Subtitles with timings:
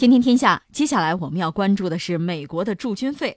[0.00, 3.36] 天天天下，接下来我们要关注的是美国的驻军费。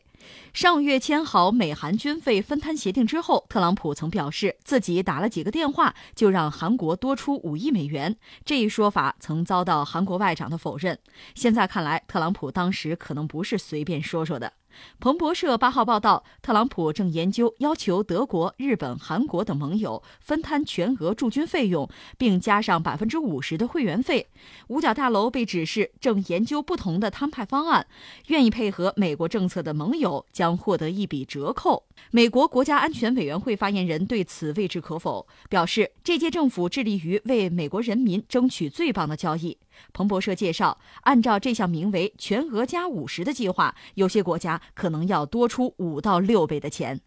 [0.54, 8.16] 上月签好美韩军费分摊协定之后，特朗普曾表示自己打了几个电话就让韩国多出五亿美元，
[8.46, 10.98] 这一说法曾遭到韩国外长的否认。
[11.36, 14.54] 现在看来，特朗普当时可能不是随便说说的。
[15.00, 24.28] 彭博社八号报道，特朗普正研究要求德国、日本、韩国等盟友分摊全额驻军费用，并加上百分之五十的会员费。
[24.68, 27.86] 五角大楼被指示正研究不同的摊派方案，
[28.28, 31.84] 愿意配合美国政策的盟友将获得一笔折扣。
[32.12, 39.58] 美国国家安全委员会发言人对此未置可否，表示这届政府致力于为美国人民争取最棒的交易。
[39.92, 47.02] 彭博社介绍，按照这项名为“全额加五十”的计划，有些国家可能要多出五到六倍的钱。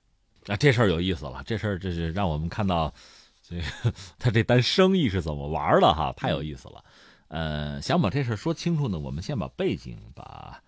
[0.47, 2.95] 啊，这事儿有意思了，这事儿这是让我们看到，
[3.43, 3.62] 这个
[4.19, 6.84] 他这单生意是怎么玩的哈，太有意思了。
[7.29, 10.62] 呃，想把这事儿说清楚呢，我们先把背景、把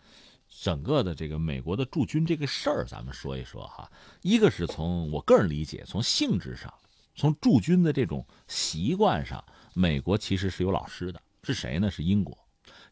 [0.48, 3.88] 整个的这个美国的驻军这个事儿咱们说一说哈。
[4.22, 6.74] 一个是从我个人理解，从性质上，
[7.14, 11.22] 从驻军的这种习惯上，美国其实是有老师的。
[11.54, 11.90] 是谁呢？
[11.90, 12.36] 是英国。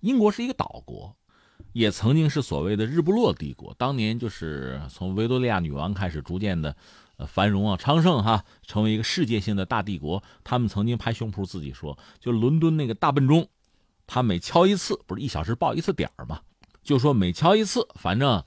[0.00, 1.14] 英国是一个岛国，
[1.72, 3.74] 也曾经是所谓的日不落帝国。
[3.74, 6.74] 当年就是从维多利亚女王开始，逐渐的
[7.26, 10.22] 繁荣啊、昌盛哈，成为一个世界性的大帝国。
[10.42, 13.46] 他们曾经拍胸脯自己说，就伦敦那个大笨钟，
[14.06, 16.40] 他每敲一次，不是一小时报一次点儿吗？
[16.82, 18.42] 就说每敲一次，反正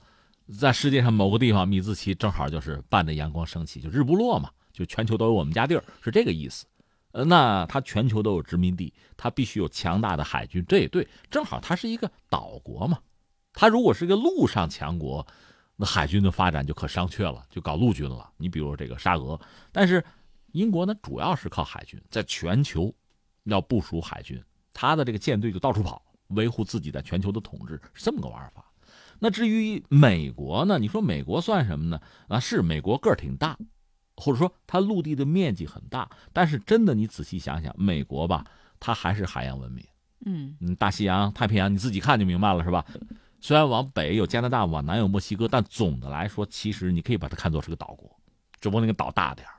[0.58, 6.66] 在世界上某个地方，米字旗正好就是伴着阳光升起，就日不落嘛，就全球都有我们家地儿，是这个意思。
[7.12, 12.98] 呃，那它全球都有殖民地，它必须有强大的海军，这也对，正好它是一个岛国嘛。
[13.52, 15.26] 它如果是一个陆上强国，
[15.76, 18.30] 那海军的发展就可商榷了，就搞陆军了。
[18.36, 19.40] 你比如这个沙俄，
[19.72, 20.04] 但是
[20.52, 22.94] 英国呢，主要是靠海军，在全球
[23.44, 24.40] 要部署海军，
[24.72, 28.64] 它的这个舰队就到处跑，维护自己在全球的统治，是这么个玩法。
[29.18, 30.78] 那至于美国呢？
[30.78, 32.00] 你说美国算什么呢？
[32.28, 33.58] 啊，是美国个儿挺大。
[34.20, 38.44] 或者说，它陆地的面积很大，但是真的，你仔细想想，美国吧，
[38.78, 39.84] 它还是海洋文明。
[40.26, 42.84] 嗯嗯，大西洋、太平洋，你自己看就明白了，是吧？
[43.40, 48.14] 虽然往北有加拿大，往南有墨西哥，但总的来说，其实你可以把它看作是个岛国，
[48.60, 49.54] 只不过那个岛大点儿。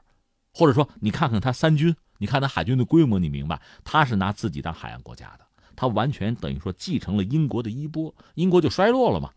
[0.53, 5.45] 或者说，你看看它三军，你看它海军的规模，你明白，它是拿自己当海洋国家的，
[5.75, 9.31] 它完全等于说继承了英国的衣钵，英国就衰落了嘛，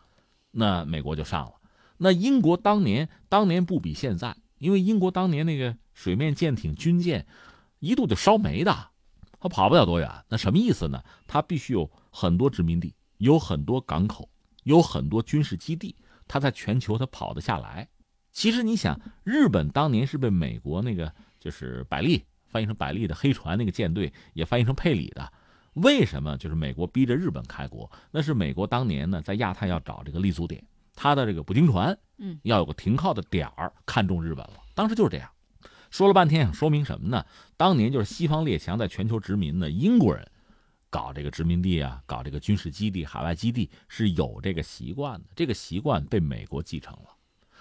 [0.51, 1.53] 那美国就上了。
[1.97, 4.37] 那英国当年，当年不比现在。
[4.65, 7.27] 因为英国当年那个水面舰艇、军舰，
[7.81, 8.75] 一度就烧没的，
[9.39, 10.11] 它跑不了多远。
[10.27, 11.05] 那什么意思呢？
[11.27, 14.27] 它必须有很多殖民地，有很多港口，
[14.63, 15.95] 有很多军事基地，
[16.27, 17.87] 它在全球它跑得下来。
[18.33, 25.31] 其实你想，日本当年是被美国那个就是百利翻译成百利的黑船那个舰队，也翻译成佩里的。
[25.75, 27.93] 为什么就是美国逼着日本开国？
[28.11, 30.65] 那是美国当年呢在亚太要找这个立足点。
[30.95, 34.55] 他的这个捕鲸船，嗯，要有个停靠的点儿，看中日本了。
[34.75, 35.31] 当时就是这样，
[35.91, 37.25] 说了半天想说明什么呢？
[37.57, 40.27] 当年就是西方列强在全球殖民呢，英国人
[40.91, 45.27] 搞这个殖民地啊，搞这个军事基地、海外基地是有这个习惯的。
[45.35, 47.11] 这个习惯被美国继承了。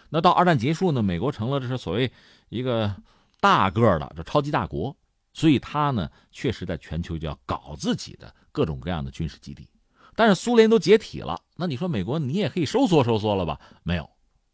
[0.10, 2.12] 那到二战结束呢，美国成了这是所谓
[2.50, 2.96] 一个
[3.40, 4.96] 大个儿的这超级大国，
[5.34, 9.68] 所以他呢确实在全球就要搞自己的各种各样的军事基地。
[10.16, 13.60] 但是苏联都解体了，那你说美国你也可以收缩收缩了吧？
[13.82, 14.08] 没有，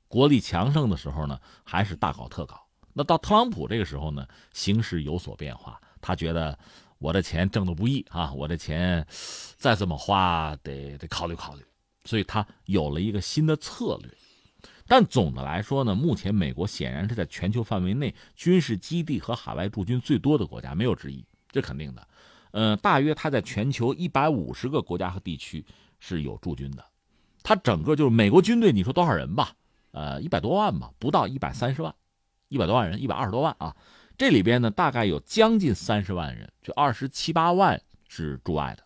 [0.09, 2.61] 国力强盛的时候呢，还是大搞特搞。
[2.91, 6.57] 那到特朗普这个时候呢，形势有所变化，他觉得
[6.97, 9.05] 我的钱挣的不易啊，我的钱
[9.55, 11.63] 再这么花得得考虑考虑，
[12.03, 14.11] 所以他有了一个新的策略。
[14.87, 22.07] 但总的来说呢，目前美国显然是在全球范围内军事基地和海外驻军最多的国家，没有之一，这肯定的。
[22.51, 25.63] 呃，大约他在全球一百五十个国家和地区
[25.99, 26.83] 是有驻军的，
[27.43, 29.53] 他整个就是美国军队，你说多少人吧？
[29.91, 31.93] 呃，一百多万吧，不到一百三十万，
[32.47, 33.75] 一百多万人，一百二十多万啊。
[34.17, 38.83] 这里边呢，大概有将近三十万人，就二十七八万是驻外的，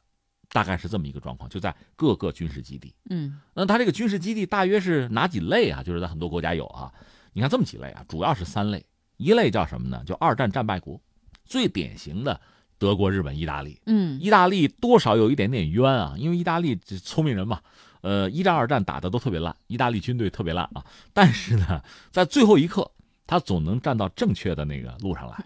[0.50, 2.94] 大概是这么一个状况，就在各个军事基地。
[3.10, 5.82] 嗯，那他这个军事基地大约是哪几类啊？
[5.82, 6.94] 就是在很多国家有啊。
[7.34, 8.86] 你看这么几类啊，主要是三类，
[9.18, 10.04] 一类叫什么呢？
[10.06, 11.02] 就二战战败国，
[11.46, 12.40] 最典型的。
[12.80, 17.62] 德国、日本、意大利，嗯，意大利多少有一点点冤啊，因为意大利聪明人嘛，
[18.04, 20.86] 呃，一战、二战打的都特别烂，意大利军队特别烂啊。
[21.14, 22.92] 但是呢，在最后一刻，
[23.26, 25.42] 他总能站到正确的那个路上来。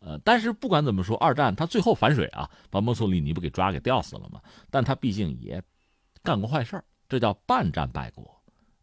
[0.00, 4.40] 呃，但是不管怎么说，二战他最后反水啊，把墨索里尼不给抓给吊死了吗？
[4.70, 5.62] 但他毕竟也
[6.20, 8.28] 干过坏事儿这叫半战败国。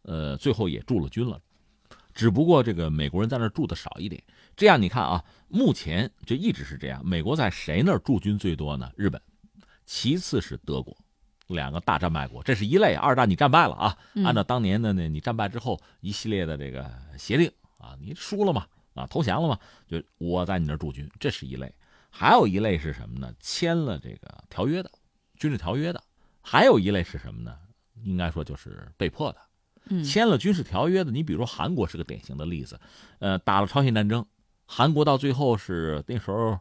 [0.04, 1.38] 呃，最后也驻了军了。
[2.14, 4.22] 只不过这个美国人在那儿住的少一点，
[4.56, 7.06] 这样你看啊，目前就一直是这样。
[7.06, 8.90] 美国在谁那儿驻军最多呢？
[8.96, 9.20] 日本，
[9.84, 10.96] 其次是德国，
[11.52, 12.94] 两个大战败国，这是一类。
[12.94, 21.72] 二战你战败了啊，嗯按照当年的呢，你战败之后一系列的这个协定啊，你输了嘛，啊投降了嘛，就我在你那儿驻军，这是一类。
[22.10, 23.32] 还有一类是什么呢？
[23.40, 24.90] 签了这个条约的，
[25.36, 26.02] 军事条约的。
[26.40, 27.56] 还有一类是什么呢？
[28.02, 29.38] 应该说就是被迫的。
[29.88, 32.78] 嗯签了军事条约的，你比如说韩国是个典型的例子，
[33.18, 34.24] 呃，打了朝鲜战争，
[34.64, 36.58] 韩国到最后是那时候，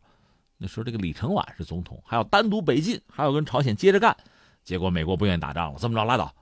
[0.57, 4.15] 那时候这个李承晚是总统，还要单独北进，还要跟朝鲜接着干，
[4.63, 6.33] 结果美国不愿意打仗了，这么着拉倒，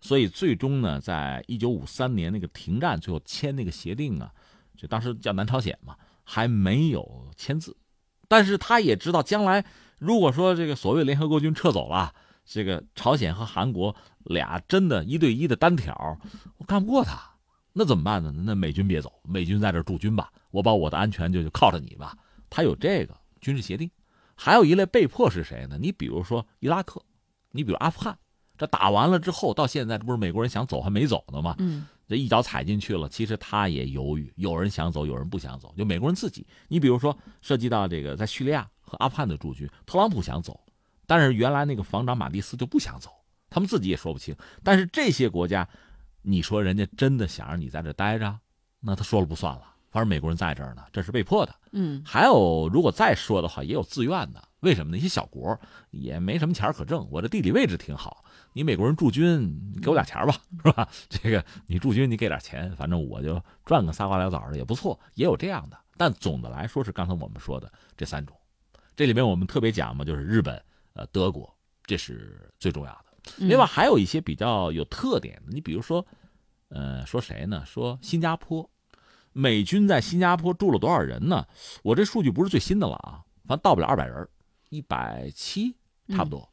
[0.00, 4.32] 所以最终呢，在一九五三年那个停战最后签那个协定啊，
[4.76, 7.76] 就当时叫南朝鲜嘛，还没有签字，
[8.28, 9.64] 但是他也知道将来
[9.98, 12.14] 如果说这个所谓联合国军撤走了。
[12.48, 16.16] 这个朝鲜和韩国俩真的一对一的单挑，
[16.58, 17.20] 我干不过他，
[17.72, 18.32] 那怎么办呢？
[18.32, 22.16] 那美军别走，美军在这驻军吧，我把我的安全就就靠着你吧。
[22.48, 23.90] 他有这个军事协定，
[24.36, 25.76] 还有一类被迫是谁呢？
[25.76, 27.02] 你比如说伊拉克，
[27.56, 28.16] 你比如阿富汗，
[28.58, 31.54] 这打完了之后到现在，这不是美国人想走还没走呢吗？
[31.58, 36.46] 嗯，这一脚踩进去了，其实他也犹豫，有人想走，有人不想走，就美国人自己。
[36.68, 40.60] 你比如说涉及到这个在叙利亚和阿富汗的驻军，特朗普想走。
[41.06, 43.10] 但是原来那个防长马蒂斯就不想走，
[43.48, 44.34] 他们自己也说不清。
[44.62, 45.68] 但是这些国家，
[46.22, 48.38] 你说人家真的想让你在这待着，
[48.80, 49.62] 那他说了不算了。
[49.90, 51.54] 反正美国人在这儿呢，这是被迫的。
[51.72, 54.42] 嗯，还有如果再说的话，也有自愿的。
[54.66, 54.98] 为什么呢？
[54.98, 55.58] 一些小国
[55.92, 58.24] 也没什么钱可挣，我这地理位置挺好。
[58.52, 60.34] 你美国人驻军，给我点钱吧，
[60.64, 60.88] 是吧？
[61.08, 64.98] 这个你驻军，你给点钱，反正我就赚个仨瓜俩枣的也不错。
[65.14, 68.36] 也有这样的，但总的来说是刚才我们说的这三种。
[68.96, 70.60] 这里面我们特别讲嘛，就是日本。
[70.94, 71.54] 呃，德国
[71.84, 73.04] 这是最重要的。
[73.36, 76.04] 另外还有一些比较有特点的，你比如说，
[76.70, 77.62] 呃，说谁呢？
[77.66, 78.66] 说新加坡，
[79.34, 81.46] 美军在新加坡住了多少人呢？
[81.82, 84.26] 我这数据不是最新的了啊，反正到不了二百人，
[84.68, 85.76] 一百七
[86.08, 86.48] 差不多。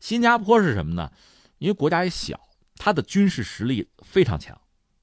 [0.00, 1.10] 新加坡是什么呢？
[1.58, 2.38] 因为国家也小，
[2.76, 4.58] 它的军事实力非常强，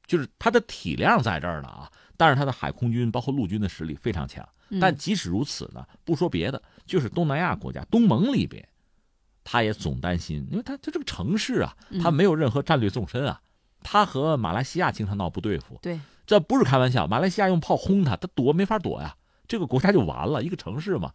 [0.06, 4.48] 就是它的体量在这儿呢啊，但是它的海空军包括陆军的实力非常强。
[4.80, 8.68] 但即使如此呢，不说别的，就是东南亚国家东盟里边。
[9.44, 13.42] 他也总担心，因为他他这个城市啊，他没有任何战略纵深啊，
[13.84, 15.78] 他和马来西亚经常闹不对付。
[15.82, 19.18] 对，这不是开玩笑，马来西亚用炮轰他，他躲没法躲呀，
[19.48, 21.14] 这个国家就完了，一个城市嘛。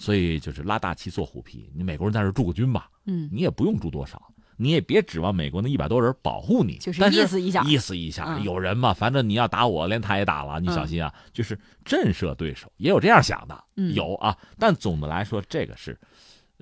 [0.00, 8.42] 所以就是拉大旗做虎皮，你美国人在这驻个军吧，嗯，你也不用驻多少，你也别指望美国那一百多人保护你，就是意思一下，意思一下，嗯。
[8.42, 13.92] 有人嘛，反正你要打我，连他也打了，你小心啊，就是震慑对手，也有这样想的，嗯。
[13.92, 15.98] 有啊，但总的来说，这个是。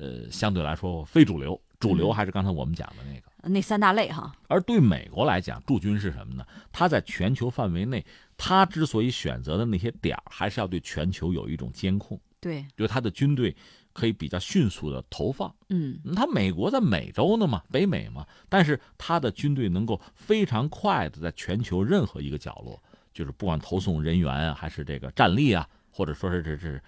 [0.00, 4.32] 呃，相对来说非主流，主流还是刚才我们讲的那个、那三大类哈。
[4.46, 6.46] 而对美国来讲，驻军是什么呢？
[6.70, 8.06] 他在全球范围内，
[8.36, 13.56] 他之所以选择的那些点儿，还是要对全球有一种监控，对，就是它的军队
[13.92, 15.54] 可以比较迅速的投放。
[15.68, 22.82] 嗯，他美国在美洲呢嘛，北美嘛，但是他的军队能够非常快的在全球任何一个角落，
[23.12, 26.80] 就是不管投送人员啊，还是这个战力啊，或者说是这这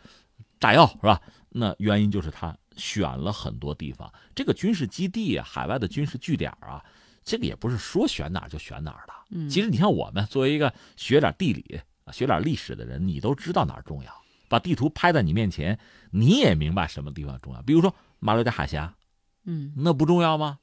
[0.58, 1.20] 炸药是吧？
[1.48, 2.56] 那原因就是他。
[2.76, 6.82] 选了很多地方，这个军事基地啊，海外的军事据点啊，
[7.22, 9.12] 这个也不是说选哪儿就选哪儿的。
[9.32, 11.78] 嗯，其实你像我们作为一个学点地理、
[12.10, 14.22] 学点历史的人，你都知道哪儿重要。
[14.50, 15.78] 把地图拍在你面前，
[16.10, 17.62] 你也明白什么地方重要。
[17.62, 18.96] 比如说马六甲海峡，
[19.44, 20.58] 嗯，那不重要吗？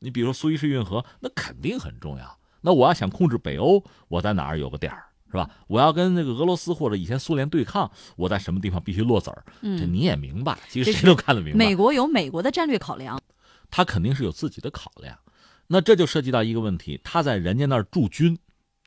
[0.00, 2.38] 你比如说苏伊士运河，那肯定很重要。
[2.60, 5.04] 那我要想控制北欧，我在哪儿有个点儿？
[5.30, 5.48] 是吧？
[5.68, 9.42] 我要跟那个俄罗斯或者以前苏联对抗，我在什么地方必须落子儿？
[9.62, 11.58] 嗯，这你也明白，其实谁都看得明白。
[11.58, 13.18] 美国有美国的战略考量，
[13.70, 15.16] 他肯定是有自己的考量。
[15.68, 18.36] 那这就涉及到一个问题：他在人家那儿驻军，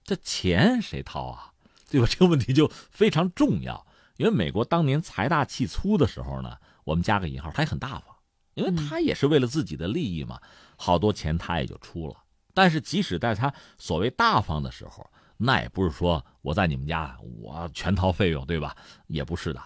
[0.03, 1.53] 这钱谁掏啊？
[1.89, 2.07] 对吧？
[2.09, 3.87] 这个问题就非常重要。
[4.17, 8.15] 因为美国当年财大气粗的时候呢，我们加个引号，他也很大方，
[8.53, 10.39] 因为他也是为了自己的利益嘛，
[10.77, 12.15] 好多钱他也就出了。
[12.53, 18.75] 但是即使在他所谓大方的时候，那也不是说我在你们家我全掏费用，对吧？
[19.07, 19.61] 也不是的，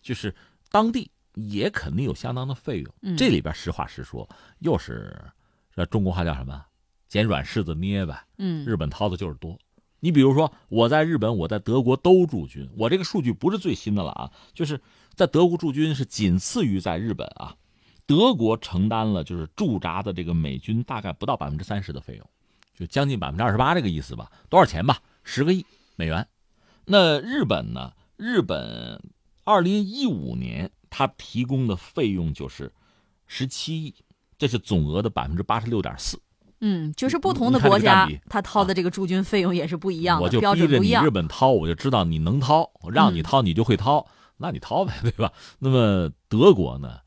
[0.00, 0.34] 就是
[0.70, 2.94] 当地也肯定有相当的费用。
[3.02, 4.28] 嗯、这里边实话实说，
[4.58, 5.16] 又是
[5.74, 6.64] 这中国话叫什么？
[7.06, 8.26] 捡软柿子捏呗。
[8.38, 9.56] 嗯，日本掏的就是多。
[10.04, 14.80] 你比如说，我在日本，我在德国都驻军，我这个数据不是最新的了啊，就是
[15.14, 17.54] 在德国驻军是仅次于在日本啊。
[18.04, 22.28] 德国承担了就是驻扎的这个美军大概不到百分之三十的费用，
[22.76, 24.28] 就将近百分之二十八这个意思吧？
[24.50, 24.98] 多少钱吧？
[25.22, 26.26] 十个亿美元。
[26.84, 27.92] 那日本呢？
[28.16, 29.00] 日本
[29.44, 32.72] 二零一五年它提供的费用就是
[33.28, 33.94] 十七亿，
[34.36, 36.20] 这是总额的百分之八十六点四。
[36.62, 44.06] 嗯，就是不同的国家，他掏的这个驻军费用也是不一样的，我就逼着你日本掏，我就知道你能掏，我让你掏你就会掏，
[44.38, 45.32] 那你掏呗，对吧？
[45.58, 47.00] 那么德国呢？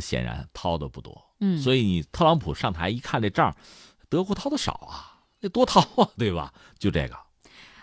[0.00, 3.56] 显然掏的不多，嗯，所以你特朗普上台一看这账，
[4.08, 6.52] 德国掏的少啊，那多掏啊，对吧？
[6.78, 7.16] 就这个。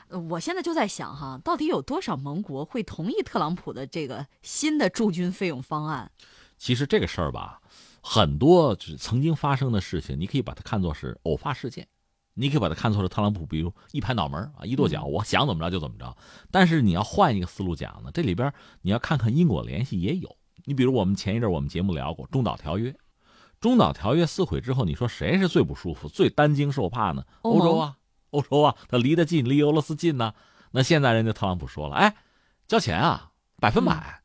[0.08, 6.12] 呃我现在就在想哈，到底有多少盟国会同意特朗普的这个新的驻军费用方案？
[6.58, 7.59] 其实这个事儿吧，
[8.02, 11.88] 很多就是曾经发生的事情，你可以把它看作是偶发事件，
[12.34, 16.16] 你可以把它看作是特朗普，比如一拍脑门啊，一跺脚，我想怎么着就怎么着。
[16.52, 20.36] 但是你要换一个思路讲呢，这里边你要看看因果联系也有。
[20.66, 22.96] 你比如我们前一阵我们节目聊过中导条约，
[23.60, 27.24] 中导条约撕毁之后，你说谁是最不舒服、最担惊受怕呢？
[27.42, 27.98] 欧洲啊，
[28.32, 30.34] 欧洲啊，它离得近，离俄罗斯近呢。
[30.72, 32.16] 那现在人家特朗普说了，哎，
[32.68, 34.19] 交钱啊，百分百，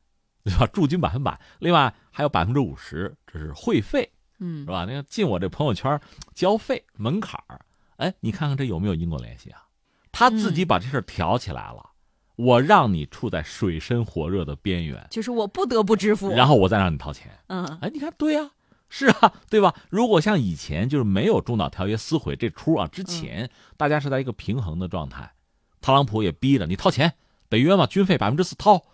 [0.45, 0.67] 对吧？
[0.67, 4.09] 驻军百分百，另外还有百分之五十，这是会费，
[4.39, 4.85] 嗯是，吧？
[4.87, 5.99] 那个进我这朋友圈
[6.33, 7.59] 交费门槛儿，
[7.97, 9.63] 哎，你看看这有没有因果联系啊？
[10.11, 11.89] 他自己把这事儿挑起来了，
[12.35, 16.29] 我让你处在水深火热的边缘，就是我不得不支付。
[16.29, 17.31] 然后我再让你掏钱。
[17.47, 18.51] 嗯哎，你看，对呀、
[18.87, 19.73] 是啊，对吧？
[19.89, 25.33] 如果像以前就是没有中导条约撕毁这出啊，之前、大家是在一个平衡的状态，
[25.81, 27.15] 特朗普也逼着你掏钱，
[27.49, 28.85] 北约嘛，军费百分之四掏，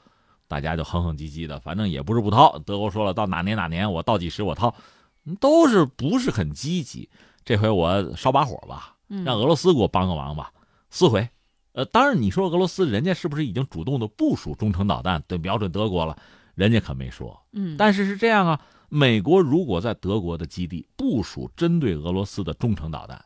[0.51, 2.59] 大家就哼哼唧唧的，反正也不是不掏。
[2.65, 4.75] 德国说了，到哪年哪年我倒计时我掏，
[5.23, 7.09] 嗯都是不是很积极。
[7.45, 10.51] 这回我烧把火吧，嗯让俄罗斯给我帮个忙吧，
[10.89, 11.25] 撕毁。
[11.71, 16.17] 呃，当然你说俄罗斯人家是不是已经主动的部署中程导弹，对瞄准德国了？
[16.53, 17.41] 人家可没说。
[17.53, 23.23] 嗯，但是是这样啊，美国如果在德国的基地部署针对俄罗斯的中程导弹，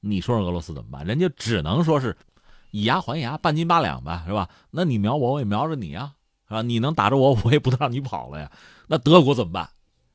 [0.00, 1.04] 你说让俄罗斯怎么办？
[1.04, 2.16] 人家只能说是
[2.70, 4.48] 以牙还牙，半斤八两吧，是吧？
[4.70, 6.14] 那你瞄我，我也瞄着你啊，
[6.52, 6.62] 是吧？
[6.62, 8.52] 你能打着我，我也不能让你跑了呀。
[8.86, 9.70] 那德国怎么办？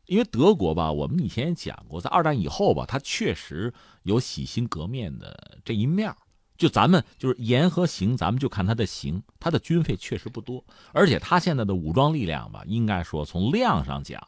[0.05, 6.15] 因为德国吧，我们以前也讲过，在二战以后吧，它确实有洗心革面的这一面儿
[6.57, 10.63] 就咱们就是言和行，咱们就看它的行，它的军费确实不多，
[10.93, 14.25] 而且它现在的武装力量吧，应该说从量上讲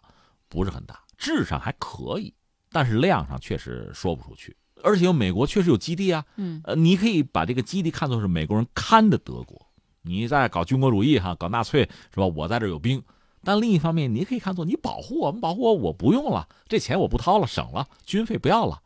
[0.47, 2.33] 不是很大，质上还可以，
[2.71, 4.55] 但是量上确实说不出去。
[4.83, 9.65] 而且美国确实有基地啊，嗯呃，你可以把这个基地看作是美国人看的德国，
[10.01, 11.81] 你在搞军国主义哈，搞纳粹
[12.13, 12.25] 是吧？
[12.25, 13.03] 我在这有兵，
[13.43, 18.81] 但另一方面，你也可以看作你保护我们，保护我，我不用了，这钱我不掏了，省了，军费不要了。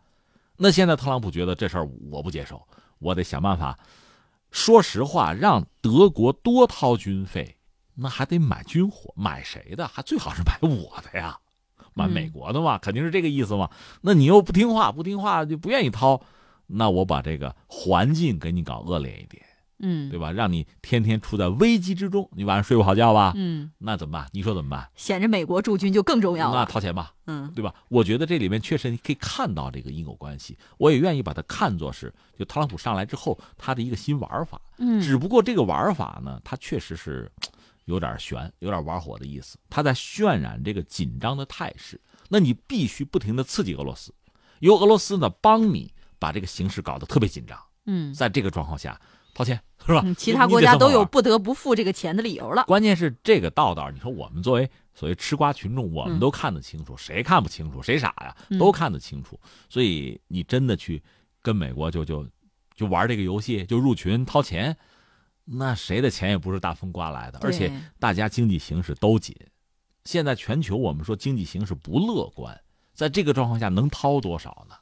[0.57, 2.61] 那现在特朗普觉得这事儿我不接受，
[2.99, 3.77] 我得想办法。
[4.51, 7.57] 说实话，让德国多掏军费，
[7.95, 9.87] 那还得买军火，买谁的？
[9.87, 11.37] 还最好是买我的呀，
[11.95, 13.69] 买美国的嘛，肯定是这个意思嘛。
[14.01, 16.21] 那你又不听话，不听话就不愿意掏，
[16.67, 19.43] 那我把这个环境给你搞恶劣一点，
[19.79, 20.31] 嗯对吧？
[20.31, 23.33] 让你天天处在危机之中，你晚上睡不好觉吧？
[23.35, 24.27] 嗯，那怎么办？
[24.31, 24.89] 你说怎么办？
[24.95, 26.65] 显着美国驻军就更重要了那。
[26.65, 27.73] 掏钱吧，嗯对吧？
[27.89, 34.59] 我觉得这里面确实你可以看到这个因果关系，我也愿意把它看作是就特朗普上来之后他的一个新玩法。
[34.77, 37.31] 嗯只不过这个玩法呢，它确实是
[37.85, 39.57] 有点悬，有点玩火的意思。
[39.69, 41.99] 他在渲染这个紧张的态势。
[42.29, 44.11] 那你必须不停的刺激俄罗斯，
[44.59, 47.59] 由俄罗斯呢帮你把这个形势搞得特别紧张。
[47.85, 48.99] 嗯在这个状况下，
[49.33, 50.01] 掏钱是吧？
[50.05, 51.03] 嗯，其他国家都有。
[51.05, 52.63] 不得不付这个钱的理由了。
[52.65, 57.81] 关键是这个道道，你说我们作为所谓吃瓜群众，我们嗯都看得清楚，谁看不清楚？
[57.81, 58.35] 谁傻呀？
[58.49, 59.39] 嗯都看得清楚。
[59.69, 61.01] 所以你真的去
[61.41, 62.25] 跟美国就就
[62.75, 64.75] 就玩这个游戏，就入群掏钱，
[65.45, 69.35] 那谁的钱也不是大风刮来的，而且大家经济形势都紧。
[70.05, 72.59] 现在全球我们说经济形势不乐观，
[72.93, 74.75] 在这个状况下能掏多少呢？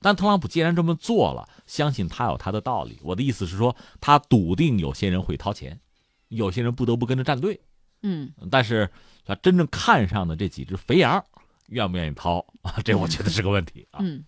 [0.00, 2.98] 但特朗普既然这么做了，相信他有他的道理。
[3.02, 5.80] 我的意思是说，他笃定有些人会掏钱，
[6.28, 7.60] 有些人不得不跟着站队。
[8.02, 8.90] 嗯但是
[9.24, 11.24] 他真正看上的这几只肥羊，
[11.68, 12.76] 愿不愿意掏啊？
[12.84, 14.00] 这我觉得是个问题啊。
[14.02, 14.22] 嗯。